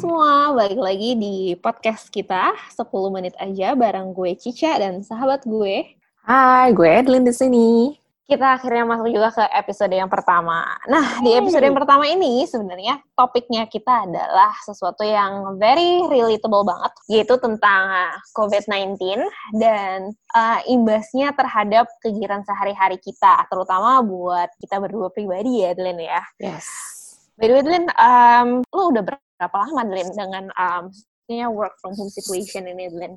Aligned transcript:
semua, 0.00 0.56
balik 0.56 0.80
lagi 0.80 1.12
di 1.12 1.52
podcast 1.60 2.08
kita 2.08 2.56
10 2.72 2.88
menit 3.12 3.36
aja 3.36 3.76
bareng 3.76 4.16
gue 4.16 4.32
Cica 4.32 4.80
dan 4.80 5.04
sahabat 5.04 5.44
gue. 5.44 5.92
Hai, 6.24 6.72
gue 6.72 6.88
Edlin 6.88 7.20
di 7.20 7.36
sini. 7.36 8.00
Kita 8.24 8.56
akhirnya 8.56 8.88
masuk 8.88 9.12
juga 9.12 9.28
ke 9.28 9.44
episode 9.52 9.92
yang 9.92 10.08
pertama. 10.08 10.64
Nah, 10.88 11.20
di 11.20 11.36
episode 11.36 11.68
yang 11.68 11.76
pertama 11.76 12.08
ini 12.08 12.48
sebenarnya 12.48 12.96
topiknya 13.12 13.68
kita 13.68 14.08
adalah 14.08 14.56
sesuatu 14.64 15.04
yang 15.04 15.60
very 15.60 16.00
relatable 16.08 16.64
banget, 16.64 16.96
yaitu 17.12 17.36
tentang 17.36 18.16
COVID-19 18.32 18.96
dan 19.60 20.16
uh, 20.32 20.64
imbasnya 20.64 21.36
terhadap 21.36 21.84
kegiatan 22.00 22.40
sehari-hari 22.48 22.96
kita, 23.04 23.44
terutama 23.52 24.00
buat 24.00 24.48
kita 24.64 24.80
berdua 24.80 25.12
pribadi 25.12 25.60
ya, 25.60 25.76
Edlin 25.76 26.00
ya. 26.00 26.24
Yes. 26.40 26.64
By 27.36 27.52
the 27.52 27.60
way, 27.60 27.60
Edlin, 27.60 27.84
um, 28.00 28.64
lu 28.72 28.96
udah 28.96 29.04
berapa 29.04 29.29
lama, 29.40 29.80
Edlin, 29.80 30.08
dengan 30.12 30.44
um, 30.60 30.92
work 31.56 31.72
from 31.80 31.96
home 31.96 32.12
situation 32.12 32.68
ini, 32.68 32.92
Edlin? 32.92 33.16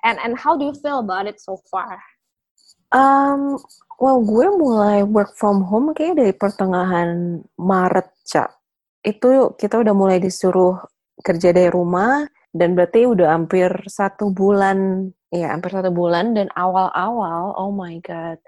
And, 0.00 0.16
and 0.24 0.32
how 0.40 0.56
do 0.56 0.64
you 0.64 0.74
feel 0.80 1.04
about 1.04 1.28
it 1.28 1.36
so 1.36 1.60
far? 1.68 2.00
Um, 2.90 3.60
well, 4.00 4.24
gue 4.24 4.48
mulai 4.56 5.04
work 5.04 5.36
from 5.36 5.62
home 5.68 5.92
kayak 5.92 6.16
dari 6.16 6.32
pertengahan 6.32 7.42
Maret, 7.60 8.08
Cak. 8.24 8.50
Itu 9.04 9.54
kita 9.60 9.78
udah 9.84 9.94
mulai 9.94 10.18
disuruh 10.18 10.80
kerja 11.20 11.52
dari 11.52 11.68
rumah, 11.68 12.24
dan 12.50 12.74
berarti 12.74 13.06
udah 13.06 13.36
hampir 13.36 13.70
satu 13.86 14.32
bulan, 14.34 15.06
ya 15.30 15.52
hampir 15.54 15.70
satu 15.70 15.92
bulan, 15.92 16.34
dan 16.34 16.48
awal-awal, 16.56 17.54
oh 17.54 17.70
my 17.70 18.00
God. 18.02 18.40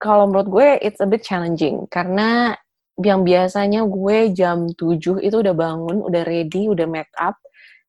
Kalau 0.00 0.32
menurut 0.32 0.48
gue, 0.48 0.68
it's 0.80 0.98
a 0.98 1.06
bit 1.06 1.22
challenging, 1.22 1.84
karena 1.92 2.56
yang 3.02 3.24
biasanya 3.24 3.84
gue 3.88 4.32
jam 4.32 4.68
7 4.72 5.20
itu 5.24 5.36
udah 5.36 5.54
bangun, 5.56 6.04
udah 6.04 6.22
ready, 6.24 6.68
udah 6.68 6.86
make 6.86 7.12
up. 7.16 7.36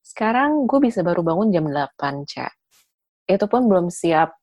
Sekarang 0.02 0.66
gue 0.66 0.80
bisa 0.82 1.06
baru 1.06 1.22
bangun 1.22 1.54
jam 1.54 1.66
8, 1.68 2.28
Cak. 2.28 2.54
Itu 3.30 3.46
pun 3.48 3.70
belum 3.70 3.88
siap 3.88 4.36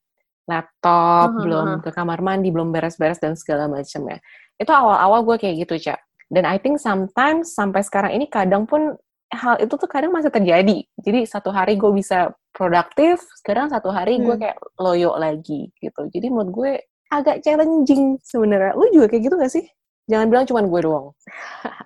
laptop, 0.49 1.35
uh-huh. 1.35 1.43
belum 1.45 1.69
ke 1.85 1.91
kamar 1.93 2.25
mandi, 2.25 2.49
belum 2.49 2.73
beres-beres 2.73 3.21
dan 3.21 3.37
segala 3.37 3.69
macam 3.69 4.09
ya. 4.09 4.19
Itu 4.57 4.73
awal-awal 4.73 5.27
gue 5.29 5.37
kayak 5.37 5.69
gitu, 5.69 5.91
Cak. 5.91 6.01
Dan 6.29 6.45
I 6.45 6.61
think 6.61 6.81
sometimes 6.81 7.57
sampai 7.57 7.81
sekarang 7.85 8.13
ini 8.17 8.29
kadang 8.29 8.69
pun 8.69 8.97
hal 9.29 9.61
itu 9.61 9.77
tuh 9.77 9.89
kadang 9.89 10.13
masih 10.13 10.33
terjadi. 10.33 10.85
Jadi 11.01 11.21
satu 11.29 11.53
hari 11.53 11.77
gue 11.77 11.93
bisa 11.93 12.33
produktif, 12.53 13.21
sekarang 13.45 13.69
satu 13.69 13.93
hari 13.93 14.17
hmm. 14.17 14.25
gue 14.25 14.37
kayak 14.41 14.57
loyo 14.81 15.17
lagi 15.17 15.69
gitu. 15.81 16.09
Jadi 16.09 16.27
menurut 16.33 16.51
gue 16.53 16.73
agak 17.13 17.41
challenging 17.45 18.21
sebenarnya. 18.21 18.73
Lu 18.77 18.89
juga 18.93 19.09
kayak 19.09 19.23
gitu 19.25 19.35
gak 19.37 19.53
sih? 19.53 19.65
Jangan 20.09 20.27
bilang 20.33 20.45
cuma 20.49 20.65
gue 20.65 20.81
doang. 20.83 21.13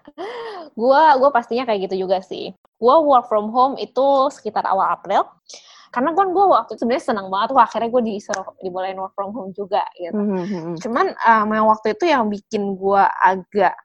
gue 0.80 1.02
gue 1.18 1.30
pastinya 1.34 1.66
kayak 1.66 1.90
gitu 1.90 2.06
juga 2.06 2.22
sih. 2.22 2.54
Gue 2.78 2.96
work 3.02 3.26
from 3.26 3.50
home 3.50 3.74
itu 3.76 4.30
sekitar 4.30 4.62
awal 4.64 4.94
April 4.94 5.26
karena 5.92 6.10
kan 6.16 6.32
gue 6.32 6.44
waktu 6.48 6.72
itu 6.72 6.80
sebenarnya 6.82 7.04
senang 7.04 7.28
banget 7.28 7.52
wah 7.52 7.68
akhirnya 7.68 7.92
gue 7.92 8.02
disuruh 8.16 8.48
dibolehin 8.64 8.96
work 8.96 9.12
from 9.12 9.30
home 9.36 9.52
juga 9.52 9.84
gitu 10.00 10.16
mm-hmm. 10.16 10.80
cuman 10.80 11.12
um, 11.12 11.48
yang 11.52 11.68
waktu 11.68 11.92
itu 11.92 12.04
yang 12.08 12.32
bikin 12.32 12.80
gue 12.80 13.02
agak 13.20 13.76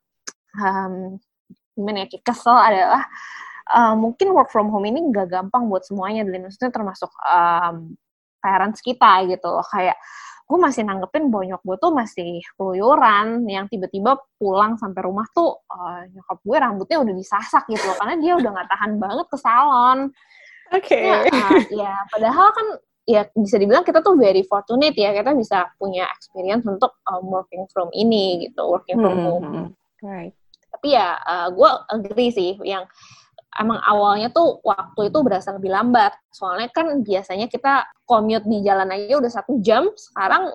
um, 0.55 1.19
gimana 1.75 2.07
ya 2.07 2.17
kesel 2.23 2.55
adalah 2.55 3.03
uh, 3.75 3.93
mungkin 3.99 4.31
work 4.31 4.47
from 4.55 4.71
home 4.71 4.87
ini 4.87 5.03
gak 5.11 5.27
gampang 5.27 5.67
buat 5.67 5.83
semuanya 5.83 6.23
dan 6.23 6.47
maksudnya 6.47 6.71
termasuk 6.71 7.11
um, 7.27 7.99
parents 8.39 8.79
kita 8.79 9.27
gitu 9.27 9.47
loh 9.51 9.67
kayak 9.67 9.99
gue 10.47 10.57
masih 10.57 10.87
nanggepin 10.87 11.27
bonyok 11.27 11.59
gue 11.59 11.75
tuh 11.75 11.91
masih 11.91 12.39
keluyuran 12.55 13.43
yang 13.51 13.67
tiba-tiba 13.67 14.15
pulang 14.39 14.79
sampai 14.79 15.03
rumah 15.03 15.27
tuh 15.35 15.59
uh, 15.67 16.07
nyokap 16.07 16.39
gue 16.39 16.57
rambutnya 16.57 16.97
udah 17.03 17.15
disasak 17.15 17.67
gitu 17.67 17.83
loh 17.83 17.99
karena 17.99 18.15
dia 18.15 18.33
udah 18.39 18.49
nggak 18.55 18.69
tahan 18.71 18.91
banget 18.95 19.27
ke 19.27 19.37
salon 19.37 19.99
Oke. 20.75 20.99
Okay. 20.99 21.03
Ya, 21.07 21.17
uh, 21.31 21.59
ya, 21.71 21.93
padahal 22.11 22.47
kan 22.51 22.67
ya 23.07 23.21
bisa 23.31 23.55
dibilang 23.55 23.87
kita 23.87 24.03
tuh 24.03 24.19
very 24.19 24.43
fortunate 24.43 24.91
ya 24.99 25.15
kita 25.15 25.31
bisa 25.31 25.71
punya 25.79 26.03
experience 26.11 26.67
untuk 26.67 26.99
um, 27.07 27.23
working 27.31 27.63
from 27.71 27.87
ini 27.95 28.47
gitu, 28.47 28.67
working 28.67 28.99
from 28.99 29.15
hmm, 29.15 29.25
home. 29.25 29.45
Hmm, 29.47 29.67
right. 30.03 30.35
Tapi 30.67 30.87
ya 30.91 31.15
uh, 31.23 31.47
gue 31.55 31.69
agree 31.95 32.31
sih 32.35 32.59
yang 32.67 32.83
emang 33.57 33.81
awalnya 33.83 34.29
tuh 34.29 34.61
waktu 34.61 35.09
itu 35.09 35.19
berasa 35.25 35.53
lebih 35.53 35.73
lambat. 35.73 36.13
Soalnya 36.29 36.69
kan 36.69 37.01
biasanya 37.01 37.49
kita 37.49 37.89
commute 38.05 38.45
di 38.45 38.61
jalan 38.63 38.89
aja 38.93 39.17
udah 39.17 39.31
satu 39.31 39.59
jam, 39.59 39.89
sekarang 39.97 40.53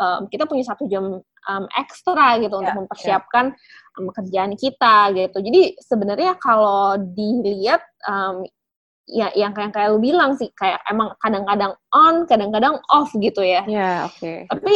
um, 0.00 0.20
kita 0.32 0.48
punya 0.48 0.64
satu 0.64 0.88
jam 0.88 1.20
um, 1.20 1.64
ekstra 1.76 2.40
gitu 2.40 2.52
yeah, 2.56 2.60
untuk 2.60 2.74
ya. 2.74 2.78
mempersiapkan 2.80 3.44
yeah. 3.52 3.96
um, 4.00 4.08
kerjaan 4.12 4.52
kita 4.56 4.96
gitu. 5.14 5.38
Jadi 5.40 5.60
sebenarnya 5.80 6.32
kalau 6.40 6.96
dilihat 6.98 7.84
um, 8.08 8.44
ya 9.10 9.28
yang 9.34 9.50
kayak 9.50 9.74
kayak 9.74 9.90
lu 9.90 9.98
bilang 9.98 10.38
sih 10.38 10.48
kayak 10.54 10.80
emang 10.86 11.10
kadang-kadang 11.18 11.74
on 11.90 12.24
kadang-kadang 12.24 12.78
off 12.90 13.10
gitu 13.18 13.44
ya. 13.44 13.62
Ya 13.68 13.76
yeah, 13.76 13.96
oke. 14.08 14.16
Okay. 14.16 14.38
Tapi 14.48 14.74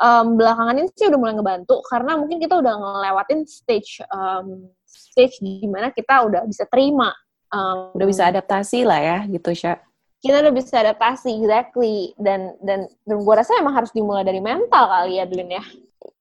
um, 0.00 0.36
belakangan 0.36 0.76
ini 0.80 0.88
sih 0.92 1.08
udah 1.08 1.20
mulai 1.20 1.34
ngebantu 1.36 1.80
karena 1.88 2.16
mungkin 2.16 2.38
kita 2.40 2.54
udah 2.60 2.74
ngelewatin 2.76 3.44
stage 3.44 4.00
um, 4.12 4.68
stage 4.96 5.38
di 5.44 5.68
mana 5.68 5.92
kita 5.92 6.24
udah 6.26 6.42
bisa 6.48 6.64
terima. 6.66 7.12
Um, 7.52 7.94
udah 7.94 8.06
bisa 8.10 8.26
adaptasi 8.26 8.82
lah 8.82 8.98
ya 8.98 9.18
gitu 9.30 9.54
Sya. 9.54 9.78
Kita 10.18 10.42
udah 10.42 10.50
bisa 10.50 10.82
adaptasi 10.82 11.30
exactly 11.38 12.16
dan 12.18 12.56
dan 12.64 12.90
dan 13.06 13.16
gue 13.22 13.34
rasa 13.36 13.54
emang 13.60 13.76
harus 13.76 13.94
dimulai 13.94 14.26
dari 14.26 14.42
mental 14.42 14.88
kali 14.88 15.22
ya 15.22 15.28
Dulin 15.28 15.60
ya 15.60 15.64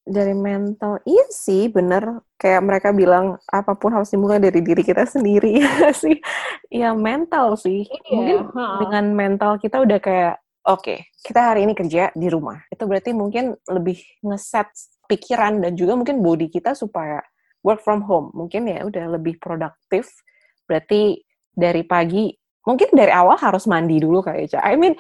dari 0.06 0.38
mental 0.38 1.02
iya 1.02 1.26
sih 1.34 1.66
bener 1.66 2.22
kayak 2.38 2.62
mereka 2.62 2.94
bilang 2.94 3.42
apa 3.50 3.74
pun 3.74 3.90
harus 3.90 4.14
dimulai 4.14 4.38
dari 4.38 4.62
diri 4.62 4.86
kita 4.86 5.02
sendiri 5.10 5.58
ya 5.66 5.90
sih 5.90 6.22
ya 6.70 6.94
mental 6.94 7.58
sih 7.58 7.90
iya, 7.90 8.14
mungkin 8.14 8.38
ha. 8.54 8.86
dengan 8.86 9.06
mental 9.18 9.52
kita 9.58 9.82
udah 9.82 9.98
kayak 9.98 10.38
oke 10.70 10.86
okay, 10.86 11.10
kita 11.26 11.42
hari 11.42 11.66
ini 11.66 11.74
kerja 11.74 12.14
di 12.14 12.30
rumah 12.30 12.62
itu 12.70 12.86
berarti 12.86 13.18
mungkin 13.18 13.58
lebih 13.66 13.98
ngeset 14.22 14.70
pikiran 15.10 15.66
dan 15.66 15.74
juga 15.74 15.98
mungkin 15.98 16.22
body 16.22 16.54
kita 16.54 16.78
supaya 16.78 17.26
work 17.66 17.82
from 17.82 18.06
home 18.06 18.30
mungkin 18.38 18.70
ya 18.70 18.86
udah 18.86 19.18
lebih 19.18 19.42
produktif 19.42 20.22
berarti 20.70 21.26
dari 21.58 21.82
pagi 21.82 22.30
mungkin 22.62 22.94
dari 22.94 23.10
awal 23.10 23.38
harus 23.42 23.66
mandi 23.66 23.98
dulu 23.98 24.22
kayak 24.22 24.54
I 24.62 24.78
mean 24.78 24.94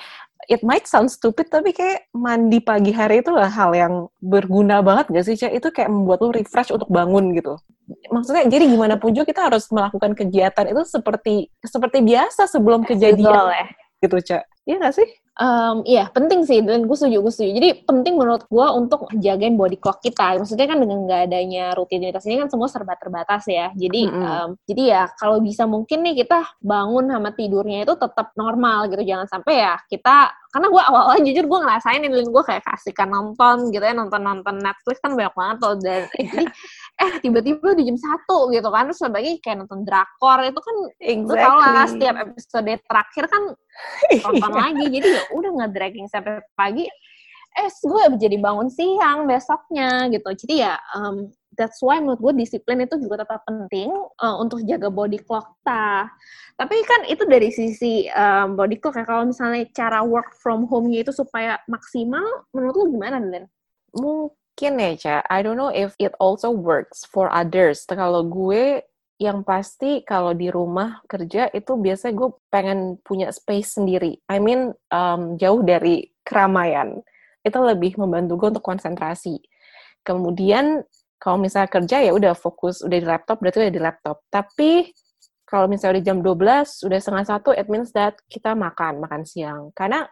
it 0.46 0.62
might 0.62 0.86
sound 0.86 1.09
stupid 1.09 1.50
tapi 1.50 1.74
kayak 1.74 2.09
mandi 2.14 2.62
pagi 2.62 2.94
hari 2.94 3.22
itu 3.25 3.34
lah 3.34 3.50
hal 3.50 3.74
yang 3.74 3.94
berguna 4.22 4.86
banget 4.86 5.09
gak 5.09 5.25
sih 5.25 5.38
Cak? 5.38 5.54
Itu 5.58 5.74
kayak 5.74 5.90
membuat 5.90 6.22
lu 6.22 6.30
refresh 6.34 6.70
untuk 6.70 6.90
bangun 6.90 7.34
gitu. 7.34 7.58
Maksudnya 8.09 8.46
jadi 8.50 8.66
gimana 8.70 8.96
pun 8.98 9.14
juga 9.14 9.30
kita 9.30 9.50
harus 9.50 9.66
melakukan 9.74 10.14
kegiatan 10.14 10.66
itu 10.70 10.81
seperti 10.86 11.50
seperti 11.62 12.02
biasa 12.06 12.50
sebelum 12.50 12.86
kejadian. 12.86 13.34
Betul, 13.34 13.50
ya. 13.50 13.68
Gitu 14.02 14.18
Cak. 14.34 14.44
Iya 14.66 14.75
gak 14.86 14.96
sih? 15.02 15.08
Um, 15.35 15.84
iya, 15.84 16.07
penting 16.16 16.47
sih, 16.47 16.63
dan 16.63 16.88
gue 16.88 16.96
setuju, 16.96 17.19
gue 17.19 17.34
setuju. 17.34 17.51
Jadi 17.59 17.69
penting 17.84 18.16
menurut 18.16 18.47
gue 18.47 18.68
untuk 18.72 19.12
jagain 19.19 19.59
body 19.59 19.75
clock 19.75 20.00
kita. 20.00 20.40
Maksudnya 20.40 20.63
kan 20.63 20.79
dengan 20.79 21.03
nggak 21.03 21.22
adanya 21.28 21.75
rutinitas 21.75 22.23
ini 22.23 22.40
kan 22.40 22.47
semua 22.47 22.72
serba 22.72 22.96
terbatas 22.96 23.44
ya. 23.51 23.68
Jadi, 23.75 24.07
mm 24.07 24.16
-hmm. 24.16 24.24
um, 24.24 24.50
jadi 24.63 24.84
ya 24.88 25.01
kalau 25.19 25.44
bisa 25.44 25.68
mungkin 25.68 26.07
nih 26.07 26.24
kita 26.24 26.40
bangun 26.63 27.12
sama 27.12 27.35
tidurnya 27.35 27.84
itu 27.84 28.00
tetap 28.00 28.31
normal 28.40 28.88
gitu. 28.88 29.03
Jangan 29.03 29.28
sampai 29.28 29.53
ya 29.59 29.75
kita, 29.91 30.16
karena 30.56 30.68
gue 30.72 30.84
awal-awal 30.88 31.18
jujur 31.19 31.45
gue 31.51 31.59
ngerasain 31.68 32.00
ini, 32.00 32.16
gue 32.31 32.44
kayak 32.47 32.63
kasihkan 32.63 33.12
nonton 33.12 33.75
gitu 33.75 33.84
ya, 33.84 33.91
nonton-nonton 33.91 34.56
Netflix 34.63 35.03
kan 35.03 35.19
banyak 35.19 35.35
banget 35.35 35.57
tuh. 35.59 35.75
Dan 35.84 36.01
jadi 36.31 36.45
eh 36.95 37.19
tiba-tiba 37.19 37.75
di 37.75 37.91
jam 37.91 38.00
satu 38.00 38.47
gitu 38.56 38.72
kan 38.72 38.88
terus 38.88 39.03
sebagai 39.03 39.35
kayak 39.44 39.67
nonton 39.67 39.83
drakor 39.83 40.39
itu 40.47 40.59
kan 40.63 40.75
exactly. 41.03 41.44
tau 41.44 41.57
lah 41.59 41.85
setiap 41.91 42.16
episode 42.23 42.72
terakhir 42.88 43.23
kan 43.28 43.44
nonton 44.23 44.51
iya. 44.56 44.61
lagi 44.63 44.85
jadi 44.88 45.07
ya 45.11 45.23
udah 45.35 45.51
nge-dragging 45.59 46.07
sampai 46.07 46.39
pagi 46.56 46.88
eh 47.56 47.69
gue 47.72 48.03
jadi 48.19 48.38
bangun 48.39 48.67
siang 48.72 49.28
besoknya 49.28 50.07
gitu 50.11 50.29
jadi 50.47 50.56
ya 50.56 50.73
um, 50.95 51.31
that's 51.56 51.79
why 51.79 52.00
menurut 52.00 52.19
gue 52.19 52.44
disiplin 52.44 52.83
itu 52.83 53.00
juga 53.00 53.24
tetap 53.24 53.48
penting 53.48 53.91
uh, 54.19 54.36
untuk 54.39 54.63
jaga 54.68 54.91
body 54.91 55.19
clock 55.24 55.56
kita 55.63 56.12
tapi 56.56 56.75
kan 56.83 57.07
itu 57.07 57.24
dari 57.27 57.51
sisi 57.51 58.07
um, 58.12 58.56
body 58.59 58.80
clock 58.80 59.00
ya 59.00 59.07
kalau 59.07 59.27
misalnya 59.27 59.68
cara 59.71 60.03
work 60.03 60.36
from 60.39 60.68
home-nya 60.68 61.03
itu 61.03 61.15
supaya 61.15 61.59
maksimal 61.68 62.24
menurut 62.51 62.75
lu 62.75 62.86
gimana 62.95 63.19
mungkin 63.19 63.48
ya, 64.60 64.72
Ca. 64.96 65.16
I 65.28 65.44
don't 65.44 65.60
know 65.60 65.74
if 65.74 65.96
it 66.00 66.16
also 66.19 66.52
works 66.52 67.04
for 67.07 67.28
others. 67.28 67.84
Kalau 67.84 68.24
gue 68.24 68.84
yang 69.16 69.48
pasti 69.48 70.04
kalau 70.04 70.36
di 70.36 70.52
rumah 70.52 71.00
kerja 71.07 71.48
itu 71.56 71.80
biasanya 71.80 72.13
gue 72.19 72.30
pengen 72.52 72.80
punya 73.00 73.31
space 73.31 73.80
sendiri. 73.80 74.19
I 74.28 74.44
mean 74.44 74.75
um, 74.92 75.40
jauh 75.40 75.63
dari 75.63 76.12
keramaian. 76.24 77.00
Itu 77.44 77.63
lebih 77.63 77.96
membantu 77.96 78.36
gue 78.36 78.48
untuk 78.60 78.66
konsentrasi. 78.66 79.40
Kemudian 80.04 80.84
kalau 81.16 81.40
misalnya 81.40 81.72
kerja 81.72 81.98
ya 82.04 82.12
udah 82.12 82.36
fokus 82.36 82.84
udah 82.84 82.98
di 83.00 83.08
laptop 83.08 83.40
berarti 83.40 83.63
udah 83.63 83.74
di 83.74 83.81
laptop. 83.81 84.18
Tapi 84.28 84.92
kalau 85.46 85.69
misalnya 85.69 86.01
udah 86.01 86.06
jam 86.06 86.19
12, 86.25 86.90
udah 86.90 87.00
setengah 87.00 87.25
satu, 87.30 87.54
it 87.54 87.69
means 87.69 87.94
that 87.94 88.18
kita 88.28 88.58
makan, 88.58 88.98
makan 88.98 89.24
siang. 89.24 89.69
Karena 89.78 90.04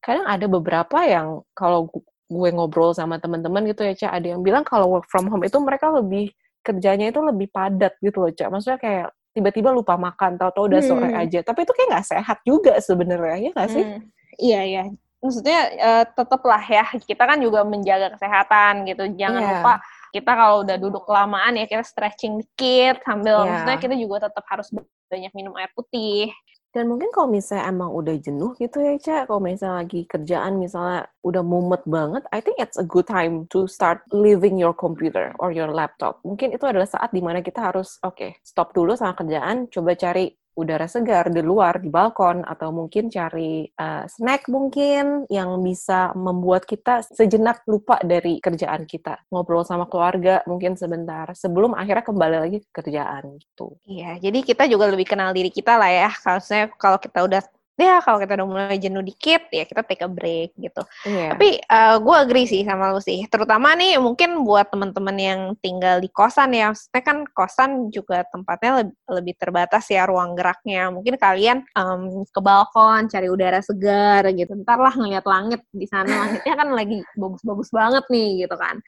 kadang 0.00 0.24
ada 0.24 0.48
beberapa 0.48 1.04
yang 1.04 1.44
kalau 1.52 1.92
gue 2.28 2.48
ngobrol 2.52 2.92
sama 2.92 3.16
teman-teman 3.16 3.64
gitu 3.66 3.82
ya, 3.88 3.96
Cak, 3.96 4.12
ada 4.12 4.36
yang 4.36 4.44
bilang 4.44 4.62
kalau 4.62 4.92
work 4.92 5.08
from 5.08 5.32
home 5.32 5.42
itu 5.42 5.56
mereka 5.58 5.88
lebih 5.88 6.28
kerjanya 6.60 7.08
itu 7.08 7.20
lebih 7.24 7.48
padat 7.48 7.96
gitu 8.04 8.20
loh, 8.20 8.32
Cak. 8.32 8.48
Maksudnya 8.52 8.78
kayak 8.78 9.08
tiba-tiba 9.32 9.72
lupa 9.72 9.96
makan, 9.96 10.36
tahu-tahu 10.36 10.68
udah 10.68 10.80
hmm. 10.84 10.88
sore 10.88 11.10
aja. 11.16 11.40
Tapi 11.40 11.64
itu 11.64 11.72
kayak 11.72 11.88
nggak 11.88 12.06
sehat 12.06 12.38
juga 12.44 12.74
sebenarnya, 12.84 13.36
ya 13.48 13.50
nggak 13.56 13.70
sih? 13.72 13.84
Hmm. 13.84 14.00
Iya, 14.38 14.60
iya. 14.68 14.84
Maksudnya 15.18 15.60
uh, 15.82 16.04
tetaplah 16.06 16.62
ya, 16.62 16.84
kita 17.02 17.24
kan 17.24 17.38
juga 17.40 17.64
menjaga 17.64 18.14
kesehatan 18.14 18.86
gitu. 18.86 19.02
Jangan 19.16 19.40
yeah. 19.42 19.50
lupa 19.58 19.74
kita 20.12 20.32
kalau 20.32 20.64
udah 20.64 20.76
duduk 20.80 21.04
kelamaan 21.04 21.60
ya 21.60 21.68
kita 21.68 21.84
stretching 21.84 22.40
dikit 22.40 23.04
sambil 23.04 23.44
yeah. 23.44 23.48
maksudnya 23.52 23.78
kita 23.80 23.94
juga 24.00 24.16
tetap 24.28 24.44
harus 24.48 24.68
banyak 25.08 25.32
minum 25.36 25.52
air 25.56 25.68
putih 25.76 26.32
dan 26.78 26.86
mungkin 26.86 27.10
kalau 27.10 27.26
misalnya 27.26 27.66
emang 27.74 27.90
udah 27.90 28.14
jenuh 28.22 28.54
gitu 28.54 28.78
ya, 28.78 28.94
Cak, 29.02 29.26
kalau 29.26 29.42
misalnya 29.42 29.82
lagi 29.82 30.06
kerjaan 30.06 30.62
misalnya 30.62 31.10
udah 31.26 31.42
mumet 31.42 31.82
banget, 31.90 32.22
I 32.30 32.38
think 32.38 32.62
it's 32.62 32.78
a 32.78 32.86
good 32.86 33.10
time 33.10 33.50
to 33.50 33.66
start 33.66 34.06
leaving 34.14 34.62
your 34.62 34.70
computer 34.70 35.34
or 35.42 35.50
your 35.50 35.74
laptop. 35.74 36.22
Mungkin 36.22 36.54
itu 36.54 36.62
adalah 36.70 36.86
saat 36.86 37.10
di 37.10 37.18
mana 37.18 37.42
kita 37.42 37.74
harus, 37.74 37.98
oke, 38.06 38.14
okay, 38.14 38.30
stop 38.46 38.70
dulu 38.70 38.94
sama 38.94 39.18
kerjaan, 39.18 39.66
coba 39.74 39.98
cari 39.98 40.30
udara 40.58 40.90
segar 40.90 41.30
di 41.30 41.38
luar 41.38 41.78
di 41.78 41.86
balkon 41.86 42.42
atau 42.42 42.74
mungkin 42.74 43.06
cari 43.06 43.62
uh, 43.78 44.02
snack 44.10 44.50
mungkin 44.50 45.30
yang 45.30 45.54
bisa 45.62 46.10
membuat 46.18 46.66
kita 46.66 47.06
sejenak 47.06 47.62
lupa 47.70 48.02
dari 48.02 48.42
kerjaan 48.42 48.82
kita 48.82 49.22
ngobrol 49.30 49.62
sama 49.62 49.86
keluarga 49.86 50.42
mungkin 50.50 50.74
sebentar 50.74 51.30
sebelum 51.38 51.78
akhirnya 51.78 52.02
kembali 52.02 52.36
lagi 52.42 52.58
ke 52.66 52.82
kerjaan 52.82 53.38
gitu. 53.38 53.78
Iya, 53.86 54.18
jadi 54.18 54.38
kita 54.42 54.66
juga 54.66 54.90
lebih 54.90 55.06
kenal 55.06 55.30
diri 55.30 55.54
kita 55.54 55.78
lah 55.78 55.90
ya. 55.94 56.10
Kalau 56.18 56.42
kalau 56.74 56.98
kita 56.98 57.22
udah 57.22 57.42
ya 57.78 58.02
kalau 58.02 58.18
kita 58.18 58.34
udah 58.34 58.48
mulai 58.50 58.76
jenuh 58.82 59.06
dikit 59.06 59.46
ya 59.54 59.62
kita 59.62 59.86
take 59.86 60.02
a 60.02 60.10
break 60.10 60.50
gitu. 60.58 60.82
Yeah. 61.06 61.38
Tapi 61.38 61.62
uh, 61.62 61.94
eh, 61.94 61.96
gue 62.02 62.16
agree 62.18 62.46
sih 62.50 62.66
sama 62.66 62.90
lu 62.90 62.98
sih. 62.98 63.22
Terutama 63.30 63.78
nih 63.78 64.02
mungkin 64.02 64.42
buat 64.42 64.66
teman-teman 64.74 65.16
yang 65.16 65.40
tinggal 65.62 66.02
di 66.02 66.10
kosan 66.10 66.58
ya. 66.58 66.74
Maksudnya 66.74 67.02
kan 67.06 67.18
kosan 67.30 67.70
juga 67.94 68.26
tempatnya 68.34 68.82
lebih, 68.82 68.96
lebih 69.06 69.34
terbatas 69.38 69.84
ya 69.86 70.10
ruang 70.10 70.34
geraknya. 70.34 70.90
Mungkin 70.90 71.14
kalian 71.16 71.62
um, 71.78 72.26
ke 72.26 72.40
balkon 72.42 73.06
cari 73.06 73.30
udara 73.30 73.62
segar 73.62 74.26
gitu. 74.34 74.58
Ntar 74.58 74.78
lah 74.82 74.94
ngeliat 74.98 75.24
langit 75.24 75.62
di 75.70 75.86
sana 75.86 76.10
langitnya 76.26 76.54
kan 76.58 76.68
lagi 76.74 76.98
bagus-bagus 77.14 77.70
banget 77.70 78.04
nih 78.10 78.42
gitu 78.42 78.58
kan. 78.58 78.82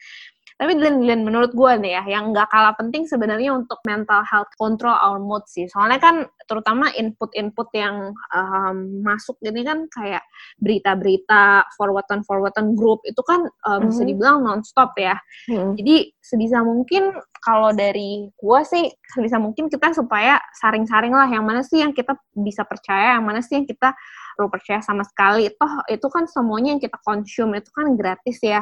Tapi 0.61 0.77
Glenn 0.77 1.25
menurut 1.25 1.57
gue 1.57 1.73
nih 1.81 1.97
ya, 1.97 2.03
yang 2.05 2.37
nggak 2.37 2.53
kalah 2.53 2.77
penting 2.77 3.09
sebenarnya 3.09 3.49
untuk 3.49 3.81
mental 3.81 4.21
health 4.21 4.53
control 4.61 4.93
our 4.93 5.17
mood 5.17 5.41
sih. 5.49 5.65
Soalnya 5.65 5.97
kan 5.97 6.15
terutama 6.45 6.89
input-input 6.93 7.69
yang 7.75 8.13
um, 8.33 8.77
masuk 9.05 9.37
ini 9.41 9.61
kan 9.65 9.85
kayak 9.91 10.23
berita-berita, 10.61 11.65
forwardan-forwardan 11.77 12.73
grup 12.77 13.01
itu 13.05 13.19
kan 13.25 13.45
uh, 13.45 13.77
mm-hmm. 13.77 13.87
bisa 13.89 14.01
dibilang 14.05 14.37
nonstop 14.45 14.93
ya. 14.97 15.17
Mm-hmm. 15.49 15.71
Jadi 15.77 15.95
sebisa 16.21 16.61
mungkin 16.61 17.13
kalau 17.41 17.73
dari 17.73 18.29
gue 18.29 18.59
sih 18.63 18.85
sebisa 19.11 19.41
mungkin 19.41 19.67
kita 19.67 19.91
supaya 19.97 20.37
saring-saring 20.61 21.11
lah 21.11 21.27
yang 21.27 21.43
mana 21.43 21.65
sih 21.65 21.81
yang 21.81 21.91
kita 21.91 22.13
bisa 22.37 22.61
percaya, 22.63 23.17
yang 23.17 23.25
mana 23.25 23.41
sih 23.41 23.57
yang 23.57 23.65
kita 23.65 23.91
perlu 24.37 24.47
percaya 24.47 24.79
sama 24.85 25.03
sekali. 25.03 25.49
Toh 25.53 25.83
itu 25.89 26.07
kan 26.07 26.29
semuanya 26.29 26.77
yang 26.77 26.81
kita 26.81 26.97
consume 27.01 27.59
itu 27.59 27.69
kan 27.73 27.93
gratis 27.97 28.37
ya. 28.39 28.61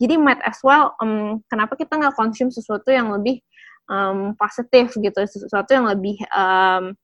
Jadi 0.00 0.16
might 0.16 0.40
as 0.46 0.58
well, 0.64 0.96
um, 1.02 1.44
kenapa 1.50 1.76
kita 1.76 1.98
nggak 1.98 2.16
konsum 2.16 2.48
sesuatu 2.48 2.88
yang 2.88 3.12
lebih 3.12 3.44
um, 3.90 4.32
positif 4.38 4.94
gitu, 4.96 5.20
sesuatu 5.26 5.70
yang 5.74 5.90
lebih 5.90 6.16
um, 6.32 6.96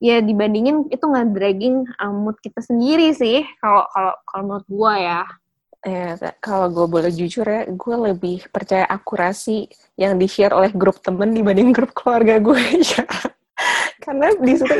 ya 0.00 0.24
dibandingin 0.24 0.88
itu 0.88 1.04
nggak 1.04 1.28
dragging 1.36 1.84
um, 2.00 2.26
mood 2.26 2.40
kita 2.40 2.64
sendiri 2.64 3.12
sih. 3.12 3.44
Kalau 3.60 3.84
kalau 3.92 4.12
kalau 4.26 4.42
menurut 4.48 4.66
gue 4.66 4.94
ya. 4.96 5.22
Ya, 5.80 6.12
kalau 6.44 6.68
gue 6.68 6.84
boleh 6.84 7.08
jujur 7.08 7.40
ya, 7.40 7.64
gue 7.64 7.96
lebih 8.12 8.44
percaya 8.52 8.84
akurasi 8.84 9.64
yang 9.96 10.20
di-share 10.20 10.52
oleh 10.52 10.68
grup 10.76 11.00
temen 11.00 11.32
dibanding 11.32 11.72
grup 11.76 11.96
keluarga 11.96 12.36
gue 12.40 12.60
ya. 12.96 13.04
Karena 14.00 14.32
di 14.36 14.54
situ 14.56 14.68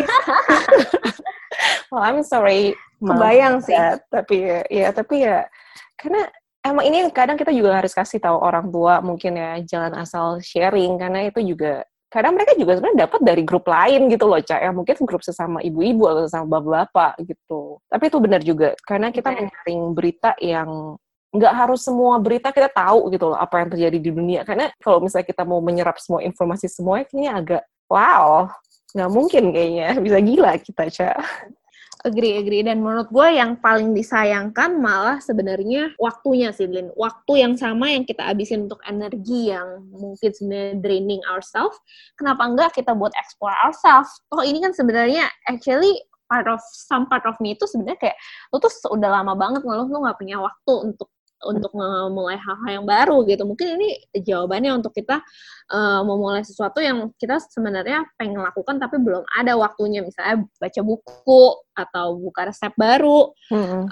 well, 1.93 2.05
I'm 2.05 2.21
sorry. 2.25 2.77
Kebayang 3.01 3.65
sih. 3.65 3.73
Ya, 3.73 3.97
tapi 4.13 4.45
ya, 4.69 4.89
tapi 4.93 5.25
ya 5.25 5.49
karena 5.97 6.29
emang 6.65 6.85
ini 6.89 7.09
kadang 7.13 7.37
kita 7.37 7.53
juga 7.53 7.81
harus 7.81 7.93
kasih 7.93 8.21
tahu 8.21 8.37
orang 8.37 8.69
tua 8.69 9.01
mungkin 9.01 9.37
ya 9.37 9.61
jangan 9.65 10.01
asal 10.01 10.41
sharing 10.41 11.01
karena 11.01 11.29
itu 11.29 11.41
juga 11.45 11.85
kadang 12.11 12.35
mereka 12.35 12.59
juga 12.59 12.75
sebenarnya 12.75 13.07
dapat 13.07 13.21
dari 13.23 13.43
grup 13.47 13.65
lain 13.71 14.11
gitu 14.11 14.27
loh 14.27 14.43
cak 14.43 14.61
ya 14.61 14.71
mungkin 14.75 14.97
grup 15.07 15.23
sesama 15.23 15.63
ibu-ibu 15.63 16.11
atau 16.11 16.23
sesama 16.27 16.59
bapak-bapak 16.59 17.23
gitu. 17.23 17.79
Tapi 17.87 18.05
itu 18.11 18.19
benar 18.19 18.41
juga 18.43 18.69
karena 18.83 19.15
kita 19.15 19.31
okay. 19.31 19.39
menyaring 19.47 19.83
berita 19.95 20.31
yang 20.43 20.99
nggak 21.31 21.55
harus 21.55 21.87
semua 21.87 22.19
berita 22.19 22.51
kita 22.51 22.67
tahu 22.67 23.15
gitu 23.15 23.31
loh 23.31 23.39
apa 23.39 23.63
yang 23.63 23.69
terjadi 23.71 23.99
di 24.03 24.11
dunia. 24.11 24.41
Karena 24.43 24.75
kalau 24.83 24.99
misalnya 24.99 25.31
kita 25.31 25.47
mau 25.47 25.63
menyerap 25.63 25.97
semua 26.03 26.21
informasi 26.27 26.67
semua 26.67 27.07
kayaknya 27.07 27.31
agak 27.39 27.63
wow 27.87 28.51
nggak 28.91 29.11
mungkin 29.15 29.45
kayaknya. 29.55 29.89
Bisa 30.05 30.19
gila 30.19 30.53
kita 30.59 30.85
cak 30.91 31.17
agree 32.05 32.41
agree 32.41 32.65
dan 32.65 32.81
menurut 32.81 33.09
gue 33.13 33.29
yang 33.37 33.61
paling 33.61 33.93
disayangkan 33.93 34.81
malah 34.81 35.21
sebenarnya 35.21 35.93
waktunya 36.01 36.51
sih 36.51 36.69
Lin. 36.69 36.89
Waktu 36.97 37.33
yang 37.45 37.55
sama 37.61 37.93
yang 37.93 38.09
kita 38.09 38.25
habisin 38.25 38.69
untuk 38.69 38.81
energi 38.89 39.53
yang 39.53 39.85
mungkin 39.93 40.31
sebenarnya 40.33 40.75
draining 40.81 41.23
ourselves. 41.29 41.77
Kenapa 42.17 42.49
enggak 42.49 42.71
kita 42.77 42.97
buat 42.97 43.13
explore 43.21 43.55
ourselves? 43.61 44.25
Oh 44.33 44.41
ini 44.41 44.65
kan 44.65 44.73
sebenarnya 44.73 45.29
actually 45.49 46.01
part 46.31 46.47
of 46.47 46.63
some 46.63 47.11
part 47.11 47.27
of 47.27 47.35
me 47.43 47.59
itu 47.59 47.67
sebenarnya 47.67 47.99
kayak 47.99 48.17
lu 48.55 48.63
tuh 48.63 48.71
udah 48.95 49.11
lama 49.11 49.35
banget 49.35 49.67
ngeluh 49.67 49.91
lu 49.91 49.99
nggak 50.07 50.19
punya 50.23 50.39
waktu 50.39 50.73
untuk 50.95 51.11
untuk 51.45 51.73
memulai 51.73 52.37
hal-hal 52.37 52.71
yang 52.81 52.87
baru 52.87 53.25
gitu. 53.25 53.49
Mungkin 53.49 53.81
ini 53.81 53.89
jawabannya 54.13 54.77
untuk 54.77 54.93
kita 54.93 55.21
uh, 55.73 56.01
memulai 56.05 56.45
sesuatu 56.45 56.79
yang 56.85 57.09
kita 57.17 57.41
sebenarnya 57.41 58.05
pengen 58.21 58.41
lakukan 58.45 58.77
tapi 58.77 59.01
belum 59.01 59.25
ada 59.37 59.57
waktunya. 59.57 60.05
Misalnya 60.05 60.45
baca 60.61 60.81
buku 60.85 61.45
atau 61.73 62.07
buka 62.21 62.53
resep 62.53 62.73
baru. 62.77 63.33
Mm-hmm. 63.49 63.85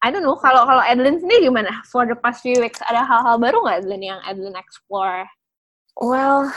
I 0.00 0.08
don't 0.08 0.24
know. 0.24 0.36
Kalau 0.40 0.64
kalau 0.64 0.80
Adeline 0.80 1.20
sendiri 1.20 1.52
gimana? 1.52 1.84
For 1.88 2.08
the 2.08 2.16
past 2.16 2.40
few 2.40 2.56
weeks 2.60 2.80
ada 2.84 3.04
hal-hal 3.04 3.36
baru 3.36 3.64
nggak 3.64 3.84
Adeline 3.84 4.04
yang 4.16 4.20
Adeline 4.24 4.56
explore? 4.56 5.28
Well, 6.00 6.48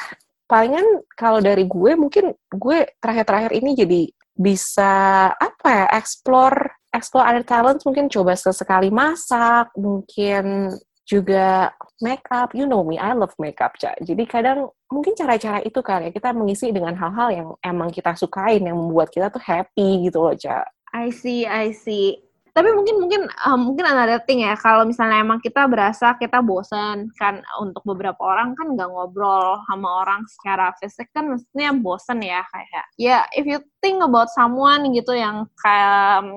palingan 0.47 1.03
kalau 1.19 1.43
dari 1.43 1.67
gue 1.67 1.91
mungkin 1.99 2.31
gue 2.51 2.77
terakhir-terakhir 3.03 3.51
ini 3.55 3.71
jadi 3.75 4.01
bisa 4.33 4.93
apa 5.33 5.69
ya 5.69 5.85
explore 5.93 6.72
explore 6.93 7.25
other 7.25 7.43
talents 7.43 7.83
mungkin 7.83 8.07
coba 8.07 8.37
sesekali 8.37 8.93
masak, 8.93 9.73
mungkin 9.75 10.71
juga 11.03 11.75
makeup. 11.99 12.55
You 12.55 12.63
know 12.63 12.85
me, 12.85 12.95
I 12.95 13.11
love 13.11 13.35
makeup, 13.35 13.75
Cak. 13.75 13.99
Jadi 13.99 14.23
kadang 14.23 14.71
mungkin 14.87 15.17
cara-cara 15.17 15.59
itu 15.65 15.81
kali 15.83 16.09
ya 16.09 16.11
kita 16.15 16.31
mengisi 16.31 16.71
dengan 16.71 16.95
hal-hal 16.95 17.29
yang 17.33 17.49
emang 17.59 17.91
kita 17.91 18.15
sukain, 18.15 18.63
yang 18.63 18.79
membuat 18.79 19.11
kita 19.11 19.27
tuh 19.27 19.43
happy 19.43 20.07
gitu 20.07 20.23
loh, 20.23 20.35
Cak. 20.37 20.69
I 20.93 21.11
see, 21.11 21.43
I 21.43 21.73
see. 21.73 22.21
Tapi 22.53 22.69
mungkin 22.69 23.01
mungkin 23.01 23.21
um, 23.49 23.73
mungkin 23.73 23.81
another 23.81 24.21
thing 24.29 24.45
ya 24.45 24.53
kalau 24.53 24.85
misalnya 24.85 25.25
emang 25.25 25.41
kita 25.41 25.65
berasa 25.65 26.13
kita 26.21 26.37
bosan 26.45 27.09
kan 27.17 27.41
untuk 27.57 27.81
beberapa 27.81 28.21
orang 28.21 28.53
kan 28.53 28.77
nggak 28.77 28.93
ngobrol 28.93 29.57
sama 29.65 30.05
orang 30.05 30.21
secara 30.29 30.69
fisik 30.77 31.09
kan 31.17 31.33
mestinya 31.33 31.73
bosan 31.73 32.21
ya 32.21 32.45
kayak 32.53 32.69
ya 32.69 32.85
yeah, 33.01 33.23
if 33.33 33.49
you 33.49 33.57
think 33.81 34.05
about 34.05 34.29
someone 34.29 34.85
gitu 34.93 35.17
yang 35.17 35.49
kayak 35.57 36.29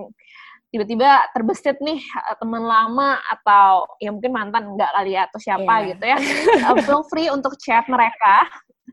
tiba-tiba 0.70 1.30
terbesit 1.32 1.78
nih 1.80 2.00
eh, 2.00 2.36
teman 2.38 2.64
lama 2.66 3.18
atau 3.30 3.86
ya 4.02 4.10
mungkin 4.10 4.32
mantan 4.34 4.74
enggak 4.74 4.90
kali 4.92 5.14
ya 5.14 5.28
atau 5.30 5.38
siapa 5.38 5.72
yeah. 5.80 5.88
gitu 5.94 6.04
ya. 6.04 6.18
Uh, 6.66 6.76
feel 6.82 7.02
free 7.08 7.28
untuk 7.30 7.54
chat 7.62 7.86
mereka. 7.86 8.46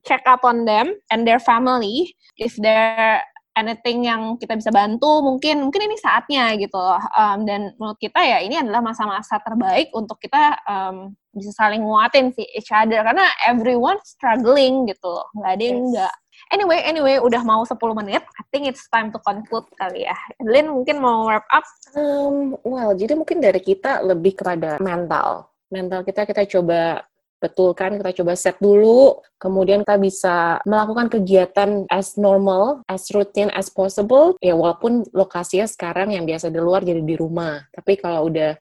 Check 0.03 0.25
up 0.27 0.43
on 0.43 0.65
them 0.67 0.91
and 1.13 1.23
their 1.23 1.39
family. 1.39 2.11
If 2.35 2.57
there 2.59 3.23
anything 3.53 4.05
yang 4.05 4.35
kita 4.41 4.57
bisa 4.57 4.73
bantu 4.73 5.21
mungkin 5.21 5.69
mungkin 5.69 5.85
ini 5.85 5.97
saatnya 6.01 6.57
gitu 6.57 6.81
um, 7.13 7.45
dan 7.45 7.73
menurut 7.77 7.99
kita 8.01 8.19
ya 8.21 8.41
ini 8.41 8.57
adalah 8.57 8.81
masa-masa 8.81 9.37
terbaik 9.41 9.93
untuk 9.93 10.17
kita 10.17 10.57
um, 10.65 11.13
bisa 11.33 11.53
saling 11.53 11.81
nguatin 11.81 12.33
si 12.33 12.45
each 12.53 12.69
other 12.73 13.01
karena 13.01 13.25
everyone 13.45 13.97
struggling 14.05 14.85
gitu 14.89 15.21
nggak 15.37 15.51
ada 15.57 15.63
yang 15.63 15.79
yes. 15.81 15.87
enggak 15.89 16.13
Anyway, 16.51 16.81
anyway, 16.85 17.17
udah 17.21 17.41
mau 17.45 17.61
10 17.65 17.77
menit. 17.97 18.21
I 18.21 18.43
think 18.53 18.69
it's 18.69 18.85
time 18.89 19.13
to 19.13 19.19
conclude 19.21 19.65
kali 19.77 20.05
ya. 20.05 20.17
Lin 20.41 20.69
mungkin 20.69 21.01
mau 21.01 21.29
wrap 21.29 21.45
up? 21.53 21.65
Um, 21.97 22.57
well, 22.65 22.93
jadi 22.93 23.17
mungkin 23.17 23.41
dari 23.41 23.61
kita 23.61 24.03
lebih 24.05 24.37
kepada 24.37 24.77
mental. 24.81 25.49
Mental 25.73 26.05
kita 26.05 26.29
kita 26.29 26.45
coba 26.57 27.05
betulkan, 27.43 27.99
kita 27.99 28.23
coba 28.23 28.39
set 28.39 28.55
dulu, 28.63 29.19
kemudian 29.35 29.83
kita 29.83 29.99
bisa 29.99 30.35
melakukan 30.63 31.11
kegiatan 31.11 31.83
as 31.91 32.15
normal, 32.15 32.79
as 32.87 33.11
routine 33.11 33.51
as 33.51 33.67
possible, 33.67 34.39
ya 34.39 34.55
walaupun 34.55 35.03
lokasinya 35.11 35.67
sekarang 35.67 36.15
yang 36.15 36.23
biasa 36.23 36.47
di 36.47 36.63
luar 36.63 36.87
jadi 36.87 37.03
di 37.03 37.19
rumah. 37.19 37.59
Tapi 37.75 37.99
kalau 37.99 38.31
udah 38.31 38.55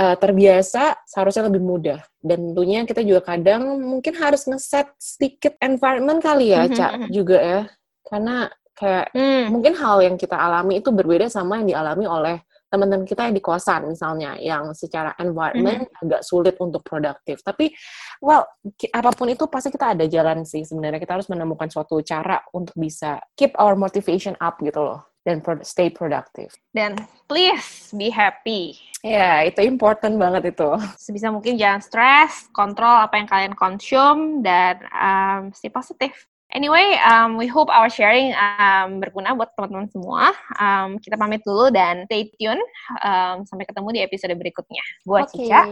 uh, 0.00 0.16
terbiasa 0.16 1.02
seharusnya 1.04 1.52
lebih 1.52 1.62
mudah 1.62 2.00
dan 2.24 2.52
tentunya 2.52 2.86
kita 2.88 3.04
juga 3.04 3.34
kadang 3.34 3.80
mungkin 3.80 4.16
harus 4.16 4.48
ngeset 4.48 4.88
sedikit 4.96 5.56
environment 5.60 6.20
kali 6.20 6.52
ya 6.52 6.64
mm 6.64 6.68
-hmm. 6.68 6.76
cak 6.76 6.92
mhm. 6.96 7.08
juga 7.12 7.38
ya 7.40 7.60
karena 8.08 8.36
kayak 8.76 9.06
mm. 9.12 9.44
mungkin 9.52 9.72
hal 9.76 9.96
yang 10.00 10.16
kita 10.16 10.36
alami 10.36 10.80
itu 10.80 10.88
berbeda 10.88 11.28
sama 11.28 11.60
yang 11.60 11.76
dialami 11.76 12.04
oleh 12.08 12.36
teman-teman 12.70 13.02
kita 13.02 13.26
yang 13.26 13.34
di 13.34 13.42
kosan 13.42 13.90
misalnya 13.90 14.38
yang 14.38 14.70
secara 14.72 15.12
environment 15.18 15.90
mm-hmm. 15.90 16.02
agak 16.06 16.22
sulit 16.22 16.54
untuk 16.62 16.86
produktif. 16.86 17.42
Tapi 17.42 17.74
well 18.22 18.46
apa 18.94 19.10
pun 19.10 19.28
itu 19.28 19.44
pasti 19.50 19.74
kita 19.74 19.98
ada 19.98 20.06
jalan 20.06 20.46
sih 20.46 20.62
sebenarnya 20.62 21.02
kita 21.02 21.18
harus 21.18 21.28
menemukan 21.28 21.66
suatu 21.66 21.98
cara 22.06 22.38
untuk 22.54 22.78
bisa 22.78 23.18
keep 23.34 23.52
our 23.58 23.74
motivation 23.74 24.38
up 24.38 24.56
gitu 24.62 24.80
loh 24.80 25.10
dan 25.24 25.44
stay 25.60 25.92
productive. 25.92 26.48
Dan 26.72 26.96
please 27.28 27.92
be 27.92 28.08
happy. 28.08 28.80
Ya, 29.04 29.44
yeah, 29.44 29.48
itu 29.48 29.60
important 29.64 30.16
banget 30.16 30.56
itu. 30.56 30.70
Sebisa 31.04 31.28
mungkin 31.32 31.60
jangan 31.60 31.80
stres, 31.84 32.48
kontrol 32.52 33.04
apa 33.04 33.20
yang 33.20 33.28
kalian 33.28 33.54
consume, 33.56 34.40
dan 34.40 34.80
um, 34.92 35.52
stay 35.52 35.72
positif. 35.72 36.12
Anyway, 36.50 36.98
um, 37.06 37.38
we 37.38 37.46
hope 37.46 37.70
our 37.70 37.86
sharing 37.86 38.34
um, 38.34 38.98
berguna 38.98 39.38
buat 39.38 39.54
teman-teman 39.54 39.86
semua. 39.94 40.34
Um, 40.58 40.98
kita 40.98 41.14
pamit 41.14 41.46
dulu 41.46 41.70
dan 41.70 42.10
stay 42.10 42.26
tune. 42.34 42.58
Um, 43.06 43.46
sampai 43.46 43.70
ketemu 43.70 43.88
di 43.94 44.00
episode 44.02 44.34
berikutnya. 44.34 44.82
Gue 45.06 45.22
okay. 45.22 45.46
Cica. 45.46 45.70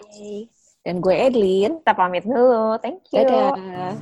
Dan 0.86 1.02
gue 1.02 1.14
Edlin. 1.18 1.82
Kita 1.82 1.98
pamit 1.98 2.22
dulu. 2.22 2.78
Thank 2.78 3.10
you. 3.10 3.26
Dadah. 3.26 3.98